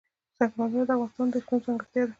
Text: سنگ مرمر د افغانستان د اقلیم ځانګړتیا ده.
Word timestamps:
سنگ 0.37 0.51
مرمر 0.57 0.83
د 0.87 0.91
افغانستان 0.95 1.27
د 1.33 1.35
اقلیم 1.39 1.59
ځانګړتیا 1.65 2.01
ده. 2.05 2.09